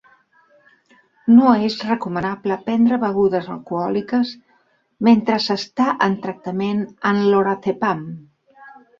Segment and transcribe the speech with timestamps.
[1.33, 4.31] No és recomanable prendre begudes alcohòliques
[5.07, 6.81] mentre s'està en tractament
[7.11, 8.03] amb Lorazepam.